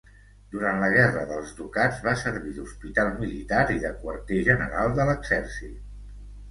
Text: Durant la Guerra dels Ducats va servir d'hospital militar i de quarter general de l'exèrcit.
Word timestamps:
Durant 0.53 0.79
la 0.83 0.87
Guerra 0.93 1.25
dels 1.31 1.51
Ducats 1.59 2.01
va 2.07 2.15
servir 2.23 2.55
d'hospital 2.57 3.13
militar 3.21 3.63
i 3.75 3.79
de 3.87 3.93
quarter 4.03 4.43
general 4.53 5.01
de 5.01 5.11
l'exèrcit. 5.13 5.83